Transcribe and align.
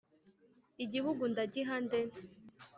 Igihugu 0.83 1.23
ndagiha 1.31 1.75
nde? 1.85 1.99